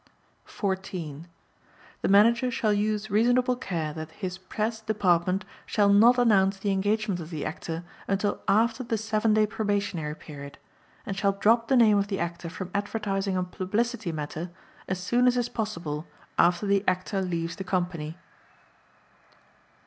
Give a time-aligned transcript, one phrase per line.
[0.45, 1.27] 14.
[2.01, 7.19] The Manager shall use reasonable care that his press department shall not announce the engagement
[7.19, 10.57] of the Actor until after the seven day probationary period,
[11.05, 14.49] and shall drop the name of the Actor from advertising and publicity matter
[14.87, 18.17] as soon as is possible after the Actor leaves the company.